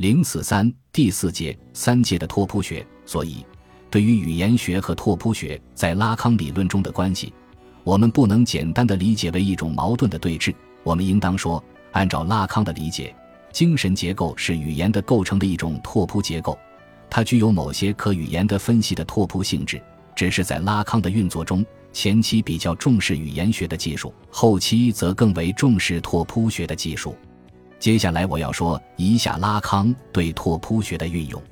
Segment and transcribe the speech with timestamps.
[0.00, 2.86] 零四三第四节三界的拓扑学。
[3.04, 3.44] 所以，
[3.90, 7.34] 对于语言学和拓扑学在拉康理论中的关系，
[7.84, 10.54] 我们不能简单的理解为一种矛盾的对峙。
[10.84, 13.14] 我们应当说，按照拉康的理解，
[13.52, 16.58] 精神结构是语言的构成的一种拓扑结构，
[17.10, 19.78] 它具有某些可语言的分析的拓扑性质。
[20.16, 21.62] 只是在拉康的运作中，
[21.92, 27.14] 前期比较重视语言学的技术，后期则更为重视拓扑学的技术。
[27.80, 31.42] 接下来我要说一下拉康对拓扑学的运用。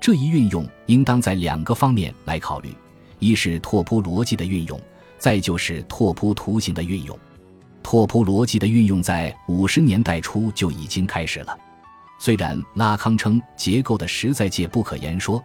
[0.00, 2.72] 这一运用应当在两个方面来考虑：
[3.18, 4.80] 一是拓扑逻辑的运用，
[5.18, 7.18] 再就是拓扑图形的运用。
[7.82, 11.58] 拓扑逻辑的运用在五十年代初就已经开始了。
[12.20, 15.42] 虽然拉康称结构的实在界不可言说。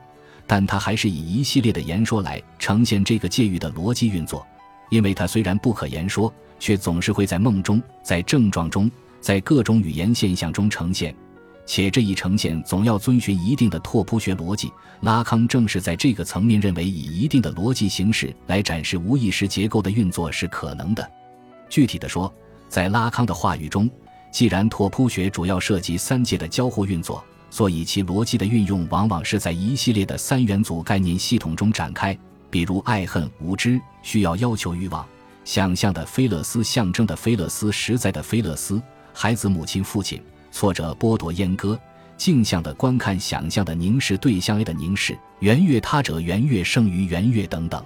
[0.50, 4.48] 但他还是以一系列的言说来呈现这个界域的逻辑运作，
[4.90, 8.90] 因为它虽然不可言说，却总是会在梦中、在症状中、
[9.20, 11.16] 在各种语言现象中呈现，
[11.66, 14.72] 且这一呈现总要遵循一定的拓扑学逻辑。
[15.02, 21.12] 拉康正是在这个层面认为，以一定的逻辑形式来展示无意识结构的运作是可能的。
[21.70, 22.34] 具体的说，
[22.70, 23.90] 在拉康的话语中，
[24.32, 27.24] 既然拓扑学主要涉及三界的交互运作。
[27.50, 32.16] 所以，其逻辑的运用往往是在一系列的三元组概念系统中展开，
[32.50, 35.08] 比如爱恨无知、需要、要求、欲望、
[35.46, 38.82] 想象的菲勒斯、象征的菲勒斯、实在的菲勒斯、
[39.20, 41.78] 孩子、母亲、父亲、挫折、剥夺、阉割、
[42.18, 47.84] 镜像的观看、想象的凝视、对象 A 的凝视、圆月他者、圆月胜于圆月等等。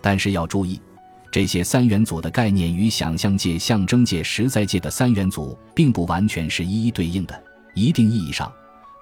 [0.00, 0.80] 但是要注意，
[1.32, 7.42] 这些三元组的概念与想象界、象征界、实在界的三元组并不完全是一一对应的，
[7.74, 8.50] 一定意义上。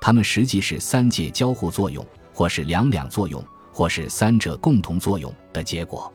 [0.01, 2.03] 它们实际是三界交互作用，
[2.33, 6.11] 或是两两作用，或是三者共同作用的结果。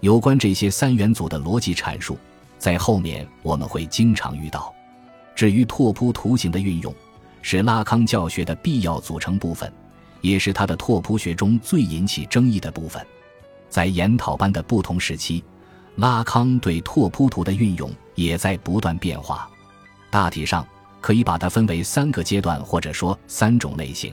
[0.00, 2.16] 有关这些三元组的逻辑阐述，
[2.56, 4.74] 在后面我们会经常遇到。
[5.38, 6.92] 至于拓扑图形的运用，
[7.42, 9.72] 是拉康教学的必要组成部分，
[10.20, 13.00] 也是他的拓扑学中最引起争议的部分。
[13.68, 15.44] 在研讨班的不同时期，
[15.94, 19.48] 拉康对拓扑图的运用也在不断变化。
[20.10, 20.66] 大体上。
[21.00, 24.12] 可以把它分为三个阶段，或者说三种类型。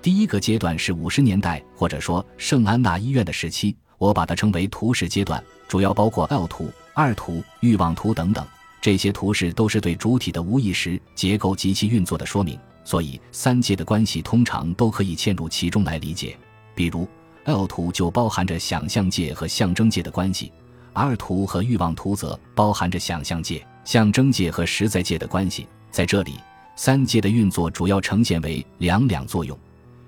[0.00, 8.42] 第一个阶段是五十年代，或者说圣安娜医院的时期，我把它称为图式阶段，主要包括 L 图、二图、欲望图等等。
[8.80, 16.36] 这些图示都是对主体的无意识结构及其运作的说明，所以三界的关系通常都可以嵌入其中来理解。
[16.74, 17.08] 比如
[17.44, 20.52] L 图就包含着想象界和象征界的关系
[20.92, 25.66] ，，R 图和欲望图则包含着想象界、象征界和实在界的关系。
[25.90, 26.34] 在这里，
[26.76, 29.58] 三界的运作主要呈现为两两作用，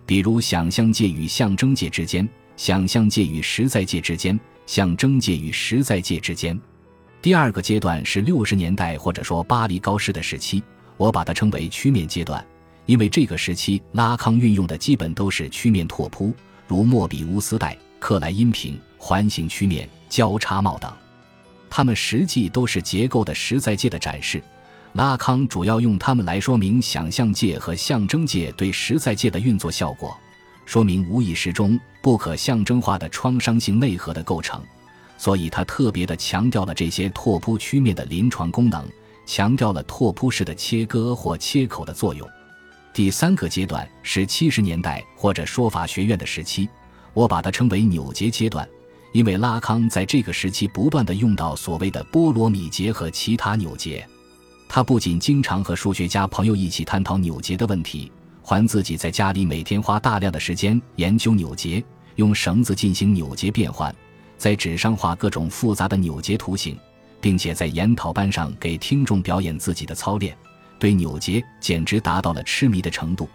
[0.05, 6.59] 比如想象界与象征界之间，想象界与实在界之间，象征界与实在界之间。
[7.28, 10.62] 第二个阶段是六十年代或者说巴黎高师的时期，
[10.97, 12.43] 我把它称为曲面阶段，
[12.87, 16.33] 因为这个时期拉康运用的基本都是曲面拓扑，
[16.66, 20.91] 如莫比乌斯带、克莱因平、环形曲面、交叉帽等，
[21.69, 24.43] 它们实际都是结构的实在界的展示。
[24.95, 30.16] 拉康主要用它们来说明想象界和象征界对实在界的运作效果，
[30.65, 34.62] 说明无意识中不可象征化的创伤性内核的构成，
[35.19, 38.89] 所以他特别的强调了这些拓扑曲面的临床功能，
[39.27, 42.27] 强调了拓扑式的切割或切口的作用。
[42.95, 46.69] 第三个阶段是七十年代或者说法学院的时期，
[47.12, 48.67] 我把它称为扭结阶段，
[49.12, 54.07] 因为拉康在这个时期不断的用到所谓的波罗米结和其他扭结。
[54.69, 58.11] 他不仅经常和数学家朋友一起探讨扭结的问题，
[58.43, 61.83] 还自己在家里每天花大量的时间研究扭结，
[62.17, 63.95] 用绳子进行扭结变换，
[64.38, 66.78] 在纸上画各种复杂的扭结图形，
[67.21, 70.34] 并且在研讨班上给听众表演自己的操练，
[70.78, 73.28] 对扭结简直达到了痴迷的程度。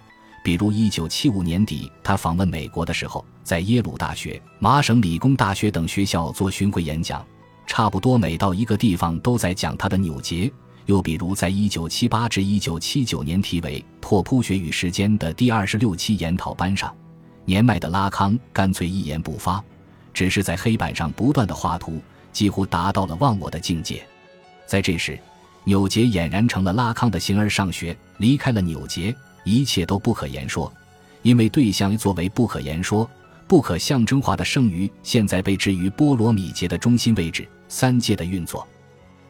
[0.43, 7.25] 比如，1975年底他访问美国的时候，在耶鲁大学、麻省理工大学等学校做巡回演讲，
[7.67, 10.51] 差不多每到一个地方都在讲他的扭结。
[10.85, 16.93] 又比如，在一九七八至一九七九年题为《拓扑学与时间》的第二十六期研讨班上，
[17.45, 19.63] 年迈的拉康干脆一言不发，
[20.13, 22.01] 只是在黑板上不断的画图，
[22.31, 24.05] 几乎达到了忘我的境界。
[24.65, 25.19] 在这时，
[25.63, 27.95] 纽结俨然成了拉康的形而上学。
[28.17, 29.13] 离开了纽结，
[29.43, 30.71] 一切都不可言说，
[31.23, 33.09] 因为对象作为不可言说、
[33.47, 37.47] 不可象征化的剩余，现在被置于波罗米结的中心位置。
[37.67, 38.65] 三界的运作。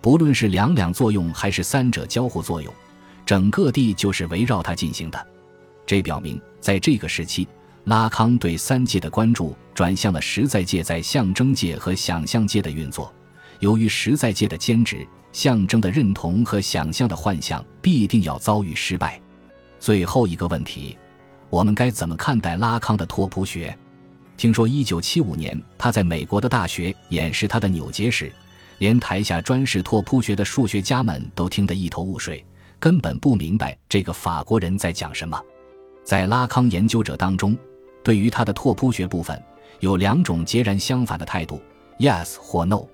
[0.02, 2.74] 不论是两两作用还是三者交互作用，
[3.26, 5.28] 整个地就是围绕它进行的。
[5.86, 7.48] 这表明，在这个时期，
[7.86, 13.14] 拉康对三界的关注转向了实在界在象征界和想象界的运作。
[13.60, 19.20] 由于实在界的坚持，象征的认同和想象的幻象必定要遭遇失败。
[19.80, 20.98] 最后一个问题，
[21.50, 23.78] 我们该怎么看待拉康的拓扑学？
[24.38, 28.32] 听说1975年他在美国的大学演示他的纽结时，
[28.78, 32.44] 连台下专事拓扑学的数学家们都听得一头雾水，
[32.80, 35.38] 根本不明白这个法国人在讲什么。
[36.04, 37.58] 在拉康研究者当中，
[38.04, 39.42] 对于他的拓扑学部分，
[39.80, 41.62] 有两种截然相反的态度
[42.00, 42.86] ：yes 或 no。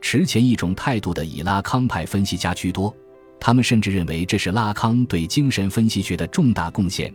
[0.00, 2.94] 持前一种态度的以拉康派分析家居多，
[3.40, 7.12] 他们甚至认为这是拉康对精神分析学的重大贡献。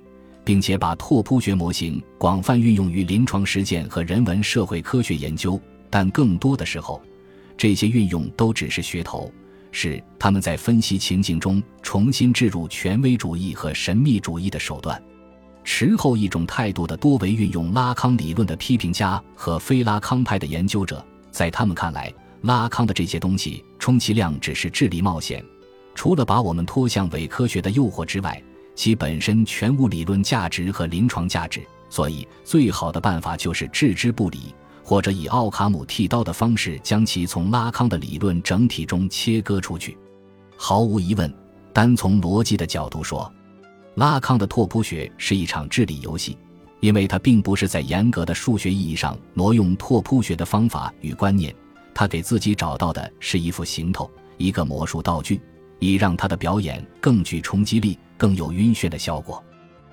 [0.50, 7.00] 并且把拓扑学模型广泛运用于临床实践和人文社会科学研究，但更多的时候，
[7.56, 9.32] 这些运用都只是噱头，
[9.72, 15.00] 是他们在分析情境中重新置入权威主义和神秘主义的手段。
[15.72, 22.12] 持后一种态度的多为运用拉康理论的批评家和非拉康派的研究者，在他们看来，
[22.42, 25.46] 拉康的这些东西充其量只是智力冒险，
[25.94, 28.44] 除了把我们拖向伪科学的诱惑之外。
[28.76, 39.96] 其本身全无理论价值和临床价值，所以最好的办法就是置之不理，或者以奥卡姆剃刀的方式将其从拉康的理论整体中切割出去。
[40.58, 41.32] 毫无疑问，
[41.72, 43.32] 单从逻辑的角度说，
[44.00, 46.38] 拉康的拓扑学是一场智力游戏，
[46.80, 51.54] 因为他并不是在严格的数学意义上挪用拓扑学的方法与观念，
[51.94, 55.42] 他给自己找到的是一副行头，一个魔术道具。
[55.80, 59.44] 以让他的表演更具冲击力、更有晕眩的效果，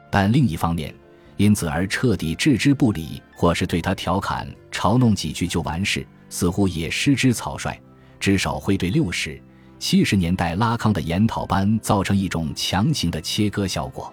[0.08, 0.94] 但另一方面，
[1.36, 7.76] 因此而彻底置之不理，或是对他调侃、嘲弄几句就完事，似乎也失之草率。
[8.20, 9.40] 至少会对六十、
[9.78, 14.12] 七十年代拉康的研讨班造成一种强行的切割效果。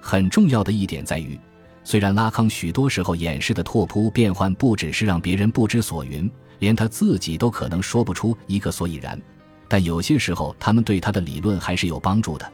[0.00, 1.38] 很重要的一点在于，
[1.84, 9.20] 虽然拉康许多时候演示的拓扑变换不只是让别人不知所云，连他自己都可能说不出一个所以然。
[9.68, 12.52] 但有些时候，他们对他的理论还是有帮助的。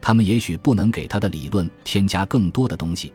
[0.00, 3.12] 他们也许不能给他的理论添加更多的东西，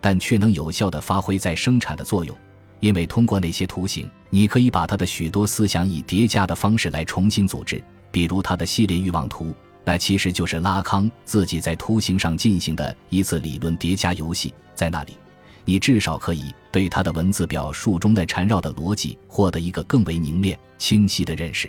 [0.00, 2.36] 但却能有效地发挥在生产的作用。
[2.80, 7.82] 因为通过那些图形，你可以把他的许多思想以叠加的方式来重新组织。
[8.16, 9.54] 比如他的系列欲望图，
[9.84, 14.54] 那其实就是拉康自己在图形上进行的一次理论叠加游戏。
[14.74, 15.12] 在那里，
[15.66, 21.68] 你至少可以对他的文字表述中的缠绕的逻辑获得一个更为凝练、清晰的认识。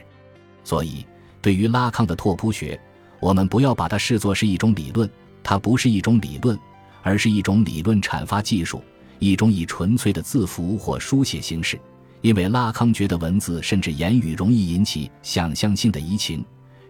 [0.64, 1.06] 所以。
[1.42, 2.80] 对于拉康的拓扑学，
[3.20, 5.10] 我们不要把它视作是一种理论，
[5.44, 6.58] 它不是一种理论，
[7.04, 8.82] 而是一种理论阐发技术，
[9.20, 11.78] 一种以纯粹的字符或书写形式。
[12.22, 16.44] 因为拉康觉得文字甚至言语容易引起想象性的移情，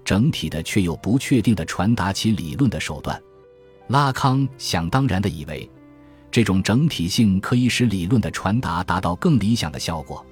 [0.06, 3.22] 整体的却又不确定的传达其理论的手段。
[3.88, 5.70] 拉康想当然的以为，
[6.32, 10.26] 这种整体性可以使理论的传达达到更理想的效果。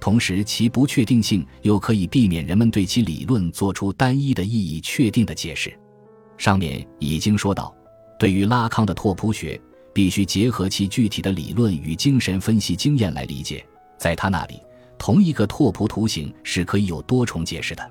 [0.00, 5.76] 同时，其不确定性又可以避免人们对其理论做出单一的意义确定的解释。
[6.36, 7.74] 上面已经说到，
[8.18, 9.60] 对于拉康的拓扑学，
[9.92, 13.66] 必须结合其具体的理论与精神分析经验来理解。
[13.98, 14.62] 在他那里，
[14.96, 17.90] 同一个拓扑图形是可以有多重解释的。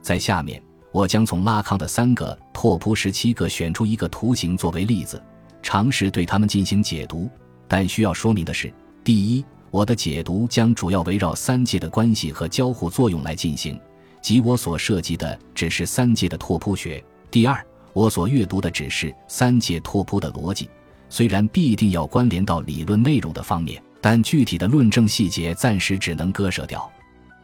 [0.00, 0.60] 在下面，
[0.90, 5.22] 我将从拉康的三个拓扑十七个选出一个图形作为例子，
[5.62, 7.30] 尝试对它们进行解读。
[7.68, 8.72] 但需要说明的是，
[9.04, 9.44] 第一。
[9.70, 13.80] 我的解读将主要围绕三界的关系和交互作用来进行，
[14.20, 17.02] 即我所涉及的只是三界的拓扑学。
[17.30, 17.64] 第二，
[17.94, 20.68] 我所阅读的只是三界拓扑的逻辑，
[21.08, 26.90] 虽然必定要关联到理论内容的方面，但具体的论证细节暂时只能割舍掉。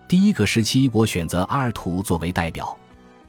[0.07, 2.77] 第一个时期，我选择阿尔图作为代表，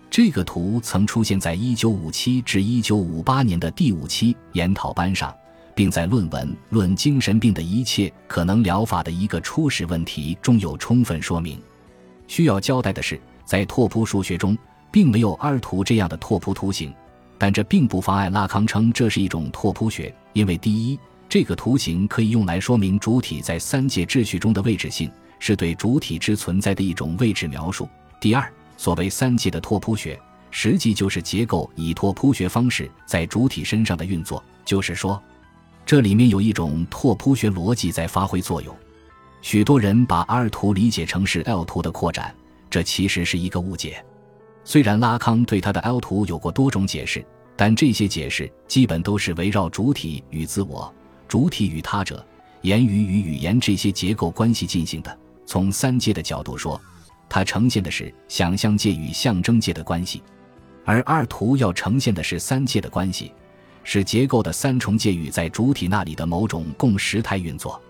[0.10, 5.34] 这个图曾出现在1957至1958年的第五期研讨班上。
[5.80, 11.58] 并在论文《论精神病的一切可能疗法的一个初始问题》中有充分说明。
[12.28, 14.58] 需要交代的是，在拓扑数学中，
[14.92, 16.94] 并没有二图这样的拓扑图形，
[17.38, 27.86] 但这并不妨碍拉康称这是一种拓扑学，因为第一，这个图形可以用来说明主体在三界秩序中的位置性，是对主体之存在的一种位置描述；
[28.20, 30.20] 第二，所谓三界的拓扑学，
[30.50, 35.22] 实际就是结构以拓扑学方式在主体身上的运作，就是说。
[35.86, 38.76] 这里面有一种拓扑学逻辑在发挥作用，
[39.42, 42.36] 许多人把 R 图理解成是 L 图的扩展，
[42.70, 44.04] 这其实是一个误解。
[44.64, 50.94] 虽然拉康对他的 L 图有过多种解释，但这些解释基本都是围绕主体与自我、
[51.30, 52.26] 主体与他者、
[52.64, 55.18] 言语与语言这些结构关系进行的。
[55.46, 56.80] 从三界的角度说，
[57.30, 60.22] 它呈现的是想象界与象征界的关系，
[60.84, 63.32] 而二图要呈现的是三界的关系。
[63.84, 67.82] 是结构的三重介与在主体那里的某种共时态运作。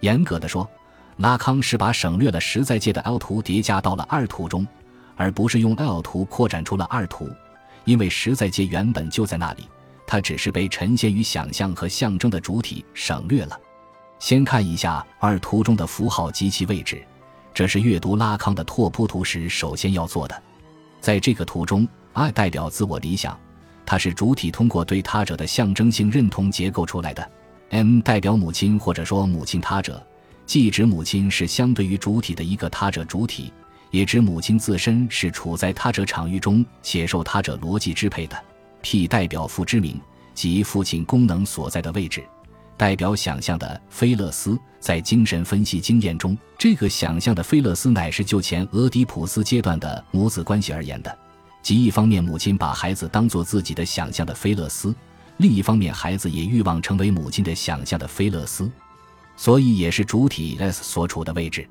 [0.00, 0.68] 严格的说，
[1.18, 4.66] 拉康是把省略了实在界的 L 图叠加到了二图中，
[5.14, 7.28] 而不是用 L 图扩展出了二图，
[7.84, 9.68] 因为实在界原本就在那里，
[10.06, 13.60] 它只是被沉陷于想象和象征的主体省略了。
[14.18, 17.04] 先看一下二图中的符号及其位置，
[17.52, 20.42] 这是阅读拉康的拓扑图时首先要做的。
[21.00, 23.38] 在这个图中，I 代表自我理想，
[23.84, 27.30] 它是主体通过对他者的象征性认同结构出来的
[27.70, 30.04] ；M 代表母亲或者说母亲他者，
[30.46, 33.52] 既指母亲是相对于主体的一个他者主体，
[33.90, 38.36] 也指母亲自身是处在他者场域中且受他者逻辑支配的。
[38.88, 40.00] P 代表父之名，
[40.32, 42.22] 即父亲功能所在的位置。
[42.76, 51.18] 代表想象的菲勒斯，在精神分析经验中，这个想象的菲勒斯乃是就前俄狄浦斯阶段的母子关系而言的，
[51.62, 54.94] 即一方面母亲把孩子当作自己的想象的菲勒斯，
[55.38, 58.70] 另一方面孩子也欲望成为母亲的想象的菲勒斯，
[59.34, 61.68] 所以也是主体 S 所处的位置。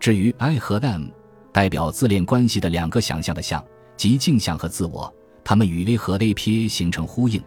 [0.00, 1.08] 至于 I 和 M，
[1.52, 3.62] 代表自恋关系的两个想象的像，
[3.94, 5.14] 即镜像和自我，
[5.48, 7.40] 它们与 A 和 A P A 形成呼应。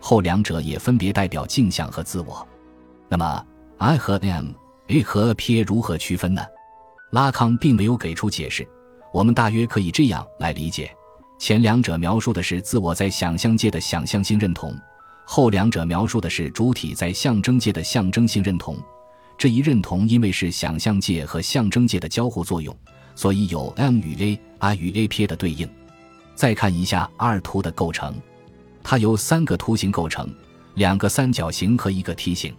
[0.00, 2.44] 后两者也分别代表镜像和自我。
[3.08, 3.46] 那么
[3.78, 6.42] ，I 和 M，A 和 P A 如何区分呢？
[7.12, 8.68] 拉康并没有给出解释。
[9.12, 10.90] 我们大约可以这样来理解：
[11.38, 14.76] 前两者描述的是自我在想象界的想象性认同，
[15.24, 18.76] 后两者描述的是主体在象征界的象征性认同。
[19.38, 22.76] 这一认同因为是想象界和象征界的交互作用，
[23.14, 25.68] 所以有 M 与 A，I 与 A P A 的对应。
[26.34, 28.14] 再看一下二图的构成。
[28.82, 30.28] 它由三个图形构成，
[30.74, 32.54] 两个三角形和一个梯形。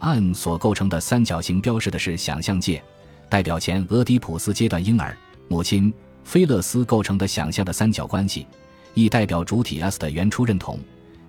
[0.00, 2.82] M 所构成的三角形标示的是想象界，
[3.28, 5.16] 代表前俄狄浦斯阶段婴儿
[5.46, 5.92] 母亲
[6.24, 8.46] 菲勒斯构成的想象的三角关系
[8.94, 10.80] ，E 代表主体 S 的原初认同，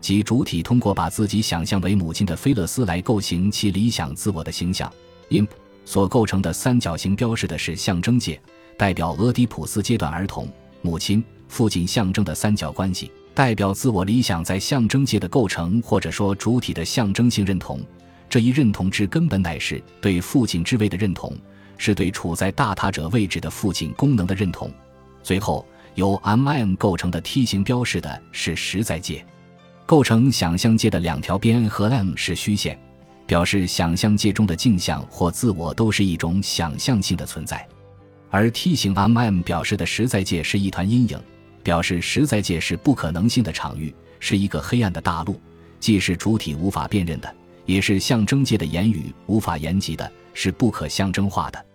[0.01, 4.91] 即主体通过把自己想象为母亲的菲勒斯来构形其理想自我的形象。
[5.29, 5.49] Imp
[5.85, 8.41] 所构成的三角形标示的是象征界，
[8.75, 10.47] 代表俄狄浦斯阶段儿童
[10.81, 11.23] 母亲
[11.53, 13.11] 父亲象征的三角关系。
[13.35, 17.79] 代表自我理想在象征界的构成，或者说主体的象征性认同。
[18.27, 21.31] 这一认同之根本乃是对父亲之位的认同，
[21.77, 24.71] 是对处在大他者位置的父亲功能的认同。
[25.21, 29.23] 最后，由 M M 构成的梯形标示的是实在界。
[29.85, 32.79] 构成想象界的两条边和 M 是虚线，
[33.27, 37.67] 表示想象界中的镜像或自我都是一种想象性的存在。
[38.29, 41.19] 而梯形 M M 表示的实在界是一团阴影。
[41.63, 45.39] 表示实在界是不可能性的场域，是一个黑暗的大陆，
[45.79, 51.65] 既是主体无法辨认的，也是象征界的言语无法言及的，是不可象征化的。